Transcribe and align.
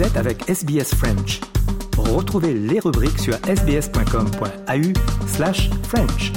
Vous 0.00 0.06
êtes 0.06 0.16
avec 0.16 0.48
SBS 0.48 0.94
French. 0.94 1.40
Retrouvez 1.98 2.54
les 2.54 2.80
rubriques 2.80 3.18
sur 3.18 3.34
sbs.com.au 3.34 4.92
slash 5.26 5.68
French. 5.82 6.32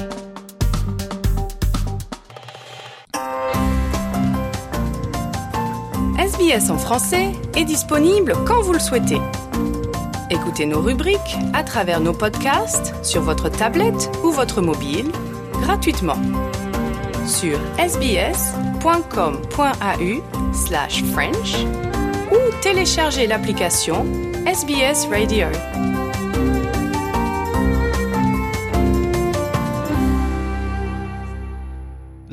SBS 6.18 6.68
en 6.68 6.76
français 6.76 7.32
est 7.56 7.64
disponible 7.64 8.34
quand 8.46 8.60
vous 8.60 8.74
le 8.74 8.78
souhaitez. 8.78 9.22
Écoutez 10.28 10.66
nos 10.66 10.82
rubriques 10.82 11.38
à 11.54 11.64
travers 11.64 12.00
nos 12.00 12.12
podcasts 12.12 12.94
sur 13.02 13.22
votre 13.22 13.48
tablette 13.48 14.10
ou 14.22 14.30
votre 14.30 14.60
mobile 14.60 15.10
gratuitement 15.62 16.20
sur 17.26 17.58
sbs.com.au 17.78 18.92
slash 20.52 21.02
French 21.04 21.64
ou 22.30 22.60
téléchargez 22.62 23.26
l'application 23.26 24.06
SBS 24.46 25.06
Radio. 25.10 25.48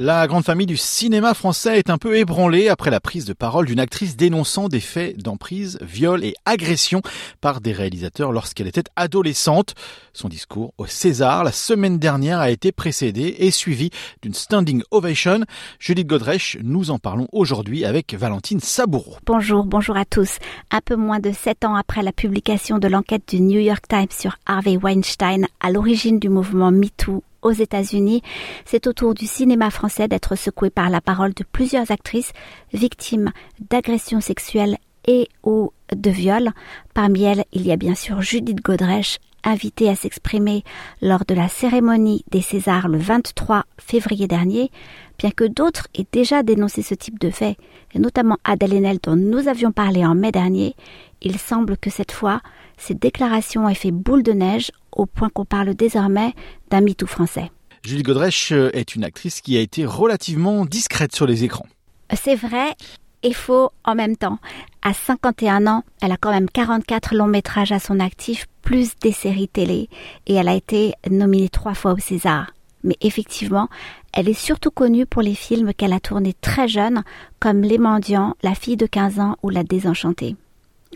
La 0.03 0.25
grande 0.25 0.43
famille 0.43 0.65
du 0.65 0.77
cinéma 0.77 1.35
français 1.35 1.77
est 1.77 1.91
un 1.91 1.99
peu 1.99 2.17
ébranlée 2.17 2.69
après 2.69 2.89
la 2.89 2.99
prise 2.99 3.25
de 3.25 3.33
parole 3.33 3.67
d'une 3.67 3.79
actrice 3.79 4.17
dénonçant 4.17 4.67
des 4.67 4.79
faits 4.79 5.15
d'emprise, 5.19 5.77
viol 5.79 6.23
et 6.23 6.33
agression 6.43 7.03
par 7.39 7.61
des 7.61 7.71
réalisateurs 7.71 8.31
lorsqu'elle 8.31 8.65
était 8.65 8.89
adolescente. 8.95 9.75
Son 10.11 10.27
discours 10.27 10.73
au 10.79 10.87
César 10.87 11.43
la 11.43 11.51
semaine 11.51 11.99
dernière 11.99 12.39
a 12.39 12.49
été 12.49 12.71
précédé 12.71 13.35
et 13.37 13.51
suivi 13.51 13.91
d'une 14.23 14.33
standing 14.33 14.81
ovation. 14.89 15.41
Judith 15.77 16.07
Godrèche, 16.07 16.57
nous 16.63 16.89
en 16.89 16.97
parlons 16.97 17.27
aujourd'hui 17.31 17.85
avec 17.85 18.15
Valentine 18.15 18.59
Saboureau. 18.59 19.17
Bonjour, 19.27 19.65
bonjour 19.65 19.97
à 19.97 20.05
tous. 20.05 20.39
Un 20.71 20.81
peu 20.83 20.95
moins 20.95 21.19
de 21.19 21.31
sept 21.31 21.63
ans 21.63 21.75
après 21.75 22.01
la 22.01 22.11
publication 22.11 22.79
de 22.79 22.87
l'enquête 22.87 23.27
du 23.27 23.39
New 23.39 23.59
York 23.59 23.85
Times 23.87 24.07
sur 24.09 24.35
Harvey 24.47 24.77
Weinstein 24.77 25.45
à 25.59 25.69
l'origine 25.69 26.17
du 26.17 26.29
mouvement 26.29 26.71
MeToo 26.71 27.21
aux 27.41 27.51
États-Unis, 27.51 28.21
c'est 28.65 28.87
au 28.87 28.93
tour 28.93 29.13
du 29.13 29.27
cinéma 29.27 29.69
français 29.69 30.07
d'être 30.07 30.35
secoué 30.35 30.69
par 30.69 30.89
la 30.89 31.01
parole 31.01 31.33
de 31.33 31.43
plusieurs 31.43 31.91
actrices 31.91 32.33
victimes 32.73 33.31
d'agressions 33.69 34.21
sexuelles 34.21 34.77
et 35.07 35.27
ou 35.43 35.71
de 35.95 36.09
viols. 36.09 36.51
Parmi 36.93 37.23
elles, 37.23 37.45
il 37.53 37.65
y 37.65 37.71
a 37.71 37.77
bien 37.77 37.95
sûr 37.95 38.21
Judith 38.21 38.61
Godrèche, 38.61 39.17
invitée 39.43 39.89
à 39.89 39.95
s'exprimer 39.95 40.63
lors 41.01 41.25
de 41.27 41.33
la 41.33 41.47
cérémonie 41.47 42.23
des 42.29 42.41
Césars 42.41 42.87
le 42.87 42.97
23 42.97 43.63
février 43.77 44.27
dernier, 44.27 44.71
bien 45.17 45.31
que 45.31 45.45
d'autres 45.45 45.87
aient 45.95 46.05
déjà 46.11 46.43
dénoncé 46.43 46.81
ce 46.81 46.93
type 46.93 47.19
de 47.19 47.29
fait, 47.29 47.57
et 47.93 47.99
notamment 47.99 48.37
Adèle 48.43 48.73
Haenel 48.73 48.99
dont 49.01 49.15
nous 49.15 49.47
avions 49.47 49.71
parlé 49.71 50.05
en 50.05 50.15
mai 50.15 50.31
dernier, 50.31 50.75
il 51.21 51.37
semble 51.37 51.77
que 51.77 51.89
cette 51.89 52.11
fois, 52.11 52.41
ces 52.77 52.93
déclarations 52.93 53.67
aient 53.67 53.75
fait 53.75 53.91
boule 53.91 54.23
de 54.23 54.31
neige 54.31 54.71
au 54.91 55.05
point 55.05 55.29
qu'on 55.29 55.45
parle 55.45 55.73
désormais 55.73 56.33
d'un 56.69 56.81
MeToo 56.81 57.07
français. 57.07 57.51
Julie 57.83 58.03
Godrèche 58.03 58.51
est 58.51 58.95
une 58.95 59.03
actrice 59.03 59.41
qui 59.41 59.57
a 59.57 59.59
été 59.59 59.85
relativement 59.85 60.65
discrète 60.65 61.15
sur 61.15 61.25
les 61.25 61.43
écrans. 61.43 61.65
C'est 62.13 62.35
vrai 62.35 62.75
et 63.23 63.33
faux 63.33 63.71
en 63.85 63.95
même 63.95 64.17
temps. 64.17 64.39
À 64.81 64.93
51 64.93 65.67
ans, 65.67 65.83
elle 66.01 66.11
a 66.11 66.17
quand 66.17 66.31
même 66.31 66.49
44 66.49 67.15
longs 67.15 67.27
métrages 67.27 67.71
à 67.71 67.79
son 67.79 67.99
actif, 67.99 68.47
plus 68.61 68.91
des 69.01 69.11
séries 69.11 69.47
télé, 69.47 69.89
et 70.27 70.35
elle 70.35 70.47
a 70.47 70.55
été 70.55 70.93
nominée 71.09 71.49
trois 71.49 71.73
fois 71.73 71.93
au 71.93 71.97
César. 71.99 72.51
Mais 72.83 72.97
effectivement, 73.01 73.69
elle 74.13 74.27
est 74.27 74.33
surtout 74.33 74.71
connue 74.71 75.05
pour 75.05 75.21
les 75.21 75.35
films 75.35 75.73
qu'elle 75.73 75.93
a 75.93 75.99
tournés 75.99 76.35
très 76.41 76.67
jeune, 76.67 77.03
comme 77.39 77.61
Les 77.61 77.77
Mendiants, 77.77 78.35
La 78.41 78.55
fille 78.55 78.77
de 78.77 78.87
15 78.87 79.19
ans 79.19 79.35
ou 79.43 79.49
La 79.49 79.63
désenchantée. 79.63 80.35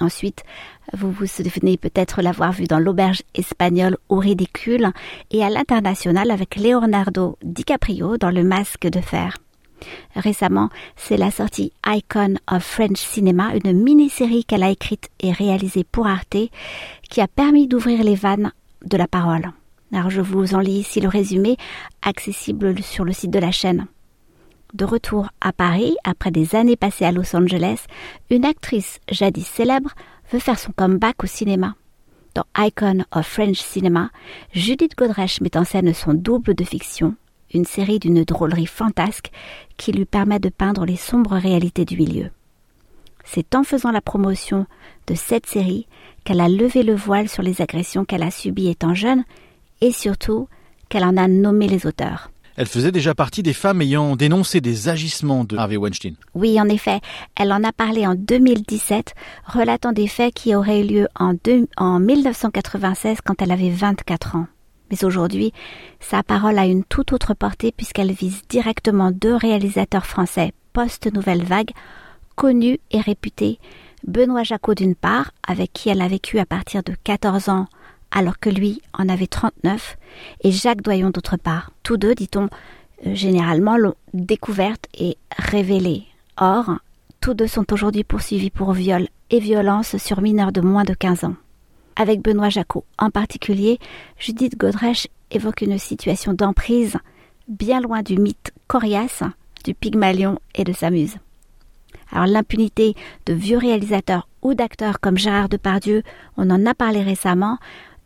Ensuite, 0.02 0.44
vous 0.94 1.12
vous 1.12 1.26
souvenez 1.26 1.78
peut-être 1.78 2.22
l'avoir 2.22 2.52
vue 2.52 2.66
dans 2.66 2.80
l'auberge 2.80 3.24
espagnole 3.34 3.97
au 4.09 4.18
ridicule 4.18 4.92
et 5.31 5.44
à 5.44 5.50
l'international 5.50 6.31
avec 6.31 6.58
Leonardo 6.58 7.38
DiCaprio 7.44 8.18
dans 8.18 8.31
Le 8.31 8.44
Masque 8.44 8.88
de 8.88 9.00
fer. 9.00 9.38
Récemment, 10.16 10.69
c'est 10.96 11.18
la 11.18 11.31
sortie 11.31 11.72
Icon 11.86 12.36
of 12.50 12.64
French 12.64 12.97
Cinema, 12.97 13.53
une 13.56 13.74
mini-série 13.74 14.46
qu'elle 14.46 14.64
a 14.64 14.69
écrite 14.69 15.09
et 15.19 15.31
réalisée 15.31 15.84
pour 15.84 16.08
Arte, 16.08 16.38
qui 17.09 17.22
a 17.22 17.28
permis 17.28 17.68
d'ouvrir 17.68 18.03
les 18.03 18.16
vannes 18.16 18.52
de 18.86 18.98
la 18.98 19.08
parole. 19.08 19.52
Alors 19.94 20.09
je 20.09 20.22
vous 20.22 20.56
en 20.56 20.59
lis 20.59 20.80
ici 20.80 21.00
le 21.00 21.08
résumé, 21.08 21.58
accessible 22.02 22.81
sur 22.81 23.06
le 23.06 23.14
site 23.14 23.31
de 23.31 23.40
la 23.40 23.52
chaîne. 23.52 23.86
De 24.74 24.86
retour 24.86 25.30
à 25.42 25.53
Paris, 25.53 25.96
après 26.03 26.31
des 26.31 26.56
années 26.56 26.76
passées 26.76 27.06
à 27.06 27.12
Los 27.12 27.36
Angeles, 27.36 27.86
une 28.30 28.46
actrice 28.46 29.00
jadis 29.09 29.48
célèbre 29.48 29.92
veut 30.31 30.40
faire 30.40 30.59
son 30.59 30.72
comeback 30.72 31.24
au 31.24 31.28
cinéma. 31.28 31.76
Dans 32.34 32.46
Icon 32.58 33.06
of 33.14 33.25
French 33.25 33.59
Cinema, 33.59 34.09
Judith 34.54 34.98
Godrèche 34.98 35.40
met 35.40 35.56
en 35.56 35.64
scène 35.64 35.94
son 35.94 36.14
double 36.14 36.56
de 36.56 36.66
fiction, 36.66 37.16
une 37.54 37.64
série 37.64 38.00
d'une 38.00 38.25
drôlerie 38.25 38.66
fantasque 38.66 39.31
qui 39.78 39.94
lui 39.94 40.06
permet 40.06 40.40
de 40.40 40.50
peindre 40.50 40.86
les 40.86 40.98
sombres 40.98 41.38
réalités 41.38 41.86
du 41.86 41.96
milieu. 41.96 42.30
C'est 43.24 43.56
en 43.56 43.64
faisant 43.64 43.92
la 43.92 44.02
promotion 44.02 44.66
de 45.08 45.16
cette 45.16 45.46
série 45.46 45.88
qu'elle 46.25 46.42
a 46.42 46.50
levé 46.50 46.84
le 46.84 46.96
voile 46.96 47.30
sur 47.30 47.44
les 47.44 47.62
agressions 47.62 48.04
qu'elle 48.04 48.24
a 48.24 48.31
subies 48.31 48.70
étant 48.70 48.94
jeune 48.94 49.24
et 49.80 49.92
surtout 49.92 50.50
qu'elle 50.90 51.06
en 51.06 51.18
a 51.18 51.28
nommé 51.28 51.68
les 51.68 51.88
auteurs. 51.88 52.30
Elle 52.56 52.68
faisait 52.68 52.92
déjà 52.92 53.14
partie 53.14 53.44
des 53.44 53.54
femmes 53.54 53.82
ayant 53.82 54.16
dénoncé 54.16 54.62
des 54.62 54.88
agissements 54.88 55.44
de 55.44 55.58
Harvey 55.58 55.76
Weinstein. 55.76 56.16
Oui, 56.34 56.60
en 56.60 56.70
effet, 56.70 57.02
elle 57.36 57.52
en 57.52 57.64
a 57.64 57.74
parlé 57.74 58.08
en 58.08 58.16
2017, 58.16 59.14
relatant 59.46 59.92
des 59.92 60.08
faits 60.08 60.34
qui 60.34 60.56
auraient 60.56 60.82
eu 60.82 60.88
lieu 60.88 61.08
en, 61.20 61.34
en 61.78 62.00
1996 62.00 63.18
quand 63.26 63.42
elle 63.42 63.52
avait 63.52 63.70
24 63.70 64.38
ans. 64.38 64.48
Mais 64.90 65.04
aujourd'hui, 65.04 65.52
sa 66.00 66.24
parole 66.24 66.58
a 66.58 66.66
une 66.66 66.84
toute 66.84 67.12
autre 67.12 67.34
portée 67.34 67.74
puisqu'elle 67.76 68.12
vise 68.12 68.44
directement 68.48 69.12
deux 69.12 69.36
réalisateurs 69.36 70.06
français 70.06 70.54
post-nouvelle 70.72 71.44
vague, 71.44 71.72
connus 72.36 72.80
et 72.92 73.00
réputés, 73.00 73.60
Benoît 74.06 74.44
Jacot 74.44 74.76
d'une 74.76 74.96
part, 74.96 75.32
avec 75.48 75.74
qui 75.74 75.90
elle 75.90 76.02
a 76.02 76.08
vécu 76.08 76.38
à 76.38 76.46
partir 76.46 76.84
de 76.84 76.94
14 77.04 77.50
ans 77.50 77.68
alors 78.12 78.40
que 78.40 78.50
lui 78.50 78.82
en 78.94 79.10
avait 79.10 79.28
39, 79.28 79.98
et 80.44 80.52
Jacques 80.52 80.82
Doyon 80.82 81.10
d'autre 81.10 81.38
part. 81.38 81.72
Tous 81.84 81.98
deux, 81.98 82.16
dit-on, 82.16 82.50
euh, 83.06 83.16
généralement 83.16 83.78
l'ont 83.78 83.96
découverte 84.14 84.88
et 84.98 85.18
révélée. 85.38 86.04
Or, 86.38 86.72
tous 87.22 87.34
deux 87.34 87.48
sont 87.48 87.72
aujourd'hui 87.74 88.04
poursuivis 88.04 88.52
pour 88.52 88.74
viol 88.74 89.08
et 89.32 89.40
violence 89.40 89.98
sur 89.98 90.22
mineurs 90.22 90.52
de 90.52 90.62
moins 90.62 90.84
de 90.84 90.94
15 90.94 91.24
ans. 91.26 91.36
Avec 91.96 92.22
Benoît 92.22 92.50
Jacot 92.50 92.86
en 92.98 93.10
particulier, 93.10 93.80
Judith 94.20 94.58
Godrèche 94.58 95.08
évoque 95.32 95.62
une 95.62 95.78
situation 95.78 96.34
d'emprise 96.34 96.98
bien 97.48 97.80
loin 97.80 98.02
du 98.02 98.18
mythe 98.18 98.54
coriace 98.68 99.24
du 99.64 99.74
Pygmalion 99.74 100.40
et 100.54 100.64
de 100.64 100.74
sa 100.74 100.90
muse. 100.90 101.18
Alors 102.12 102.28
l'impunité 102.28 102.96
de 103.26 103.34
vieux 103.34 103.58
réalisateurs 103.58 104.28
ou 104.42 104.54
d'acteurs 104.54 105.00
comme 105.00 105.18
Gérard 105.18 105.50
Depardieu, 105.50 106.04
on 106.38 106.50
en 106.50 106.66
a 106.66 106.74
parlé 106.74 107.02
récemment, 107.02 107.58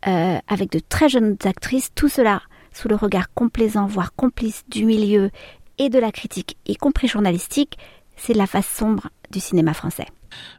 euh, 0.06 0.38
avec 0.48 0.70
de 0.72 0.80
très 0.80 1.08
jeunes 1.08 1.36
actrices, 1.44 1.90
tout 1.94 2.08
cela 2.08 2.42
sous 2.72 2.88
le 2.88 2.94
regard 2.94 3.32
complaisant, 3.34 3.86
voire 3.86 4.14
complice 4.14 4.64
du 4.68 4.84
milieu 4.84 5.30
et 5.78 5.88
de 5.88 5.98
la 5.98 6.12
critique, 6.12 6.56
y 6.66 6.76
compris 6.76 7.08
journalistique, 7.08 7.78
c'est 8.16 8.34
la 8.34 8.46
face 8.46 8.68
sombre 8.68 9.08
du 9.30 9.40
cinéma 9.40 9.74
français. 9.74 10.06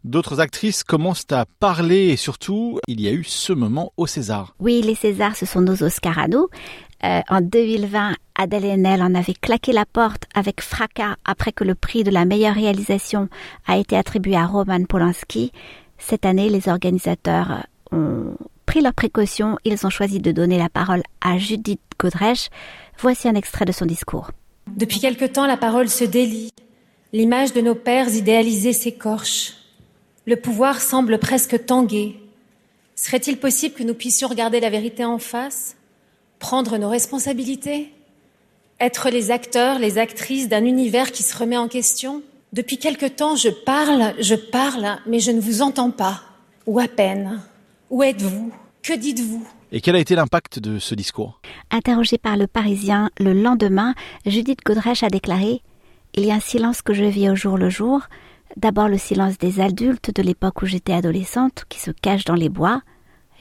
D'autres 0.04 0.40
actrices 0.40 0.84
commencent 0.84 1.32
à 1.32 1.46
parler 1.60 2.10
et 2.10 2.18
surtout, 2.18 2.80
il 2.88 3.00
y 3.00 3.08
a 3.08 3.12
eu 3.12 3.24
ce 3.24 3.54
moment 3.54 3.94
au 3.98 4.08
César. 4.08 4.56
Oui, 4.60 4.82
les 4.82 4.96
Césars, 4.96 5.36
ce 5.36 5.46
sont 5.46 5.62
nos 5.62 5.84
Oscars 5.84 6.20
à 6.20 6.28
nous. 6.28 6.48
Euh, 7.04 7.22
en 7.30 7.42
2020, 7.42 8.16
Adèle 8.36 8.66
Haenel 8.66 9.02
en 9.02 9.16
avait 9.16 9.34
claqué 9.34 9.72
la 9.72 9.86
porte 9.86 10.26
avec 10.36 10.62
fracas 10.62 11.16
après 11.26 11.52
que 11.52 11.64
le 11.64 11.76
prix 11.76 12.04
de 12.04 12.12
la 12.12 12.26
meilleure 12.26 12.56
réalisation 12.56 13.30
a 13.68 13.78
été 13.78 13.98
attribué 13.98 14.36
à 14.36 14.46
Roman 14.46 14.84
Polanski. 14.86 15.52
Cette 15.98 16.26
année, 16.26 16.50
les 16.50 16.68
organisateurs 16.70 17.66
ont 17.92 18.36
pris 18.72 18.80
leurs 18.80 18.94
précautions, 18.94 19.58
ils 19.66 19.86
ont 19.86 19.90
choisi 19.90 20.22
de 20.22 20.32
donner 20.32 20.58
la 20.58 20.70
parole 20.70 21.04
à 21.20 21.38
Judith 21.38 21.82
Godrèche. 22.00 22.48
Voici 23.00 23.28
un 23.28 23.36
extrait 23.36 23.66
de 23.66 23.74
son 23.74 23.86
discours. 23.86 24.32
Depuis 24.78 25.02
quelque 25.02 25.26
temps, 25.26 25.46
la 25.46 25.58
parole 25.58 25.90
se 25.90 26.06
délie. 26.06 26.52
L'image 27.12 27.52
de 27.52 27.60
nos 27.60 27.76
pères 27.76 28.08
idéalisés 28.16 28.72
s'écorche. 28.72 29.56
Le 30.26 30.38
pouvoir 30.38 30.80
semble 30.80 31.20
presque 31.20 31.66
tanguer. 31.66 32.18
Serait-il 32.96 33.40
possible 33.40 33.76
que 33.76 33.84
nous 33.84 33.94
puissions 33.94 34.30
regarder 34.30 34.62
la 34.62 34.70
vérité 34.70 35.04
en 35.04 35.18
face, 35.18 35.76
prendre 36.40 36.78
nos 36.78 36.88
responsabilités, 36.88 37.92
être 38.80 39.10
les 39.10 39.32
acteurs, 39.32 39.80
les 39.80 39.98
actrices 39.98 40.48
d'un 40.48 40.64
univers 40.64 41.12
qui 41.12 41.24
se 41.24 41.38
remet 41.38 41.58
en 41.58 41.68
question? 41.68 42.24
Depuis 42.54 42.78
quelque 42.78 43.08
temps, 43.08 43.36
je 43.36 43.50
parle, 43.50 44.14
je 44.22 44.36
parle, 44.36 44.98
mais 45.08 45.20
je 45.20 45.32
ne 45.32 45.42
vous 45.42 45.62
entends 45.62 45.92
pas, 45.92 46.22
ou 46.68 46.80
à 46.80 46.88
peine. 46.88 47.42
Où 47.92 48.04
êtes-vous? 48.04 48.54
Que 48.82 48.98
dites-vous? 48.98 49.46
Et 49.74 49.82
quel 49.82 49.98
a 49.98 50.00
été 50.00 50.16
l'impact 50.16 50.60
de 50.60 50.80
ce 50.80 50.96
discours? 50.96 51.42
Interrogée 51.72 52.18
par 52.18 52.38
le 52.38 52.48
Parisien 52.48 53.12
le 53.20 53.34
lendemain, 53.34 53.96
Judith 54.26 54.60
Godrèche 54.66 55.04
a 55.04 55.10
déclaré 55.10 55.62
Il 56.14 56.24
y 56.24 56.32
a 56.32 56.36
un 56.36 56.40
silence 56.40 56.82
que 56.82 56.94
je 56.94 57.04
vis 57.04 57.30
au 57.30 57.36
jour 57.36 57.58
le 57.58 57.70
jour. 57.70 58.04
D'abord 58.56 58.88
le 58.88 58.98
silence 58.98 59.38
des 59.38 59.60
adultes 59.60 60.16
de 60.16 60.24
l'époque 60.24 60.62
où 60.62 60.66
j'étais 60.68 60.94
adolescente 60.94 61.66
qui 61.68 61.82
se 61.82 61.92
cachent 61.92 62.24
dans 62.24 62.36
les 62.36 62.48
bois, 62.48 62.82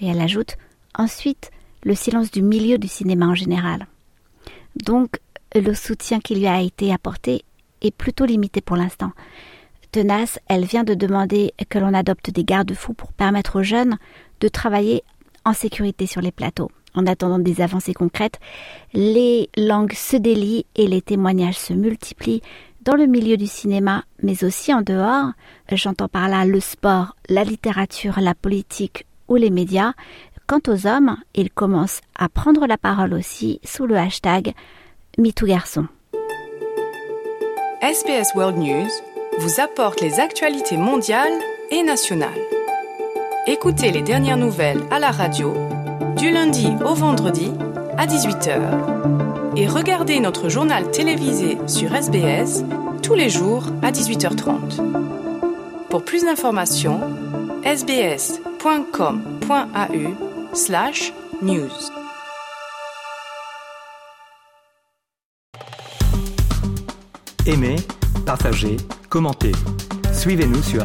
et 0.00 0.08
elle 0.08 0.20
ajoute 0.20 0.56
ensuite 0.98 1.52
le 1.84 1.94
silence 1.94 2.32
du 2.32 2.42
milieu 2.42 2.76
du 2.76 2.88
cinéma 2.88 3.26
en 3.26 3.36
général. 3.36 3.86
Donc 4.84 5.20
le 5.54 5.74
soutien 5.74 6.18
qui 6.18 6.34
lui 6.34 6.48
a 6.48 6.60
été 6.60 6.92
apporté 6.92 7.44
est 7.82 7.94
plutôt 7.94 8.24
limité 8.24 8.60
pour 8.60 8.76
l'instant. 8.76 9.12
Tenace, 9.92 10.38
elle 10.48 10.64
vient 10.64 10.84
de 10.84 10.94
demander 10.94 11.52
que 11.68 11.78
l'on 11.78 11.94
adopte 11.94 12.30
des 12.30 12.44
garde-fous 12.44 12.94
pour 12.94 13.12
permettre 13.12 13.60
aux 13.60 13.64
jeunes 13.64 13.96
de 14.40 14.48
travailler 14.48 15.02
en 15.44 15.52
sécurité 15.52 16.06
sur 16.06 16.20
les 16.20 16.32
plateaux. 16.32 16.70
En 16.94 17.06
attendant 17.06 17.38
des 17.38 17.60
avancées 17.60 17.94
concrètes, 17.94 18.40
les 18.94 19.48
langues 19.56 19.92
se 19.92 20.16
délient 20.16 20.66
et 20.74 20.86
les 20.86 21.02
témoignages 21.02 21.58
se 21.58 21.72
multiplient 21.72 22.42
dans 22.82 22.96
le 22.96 23.06
milieu 23.06 23.36
du 23.36 23.46
cinéma, 23.46 24.04
mais 24.22 24.42
aussi 24.42 24.72
en 24.74 24.82
dehors. 24.82 25.30
J'entends 25.70 26.08
par 26.08 26.28
là 26.28 26.44
le 26.44 26.60
sport, 26.60 27.14
la 27.28 27.44
littérature, 27.44 28.18
la 28.20 28.34
politique 28.34 29.06
ou 29.28 29.36
les 29.36 29.50
médias. 29.50 29.92
Quant 30.46 30.60
aux 30.66 30.86
hommes, 30.86 31.16
ils 31.34 31.50
commencent 31.50 32.00
à 32.18 32.28
prendre 32.28 32.66
la 32.66 32.76
parole 32.76 33.14
aussi 33.14 33.60
sous 33.64 33.86
le 33.86 33.96
hashtag 33.96 34.52
MeTooGarçon. 35.18 35.86
SBS 37.82 38.34
World 38.34 38.58
News 38.58 38.90
vous 39.38 39.60
apporte 39.60 40.00
les 40.00 40.18
actualités 40.18 40.76
mondiales 40.76 41.32
et 41.70 41.82
nationales. 41.82 42.59
Écoutez 43.46 43.90
les 43.90 44.02
dernières 44.02 44.36
nouvelles 44.36 44.82
à 44.90 44.98
la 44.98 45.10
radio 45.10 45.54
du 46.18 46.30
lundi 46.30 46.68
au 46.84 46.94
vendredi 46.94 47.50
à 47.96 48.06
18h 48.06 49.56
et 49.56 49.66
regardez 49.66 50.20
notre 50.20 50.50
journal 50.50 50.90
télévisé 50.90 51.56
sur 51.66 51.94
SBS 51.94 52.64
tous 53.02 53.14
les 53.14 53.30
jours 53.30 53.64
à 53.82 53.92
18h30. 53.92 54.82
Pour 55.88 56.04
plus 56.04 56.24
d'informations, 56.24 57.00
sbs.com.au 57.64 58.54
slash 60.54 61.14
news. 61.40 61.70
Aimez, 67.46 67.76
partagez, 68.26 68.76
commentez. 69.08 69.52
Suivez-nous 70.12 70.62
sur 70.62 70.84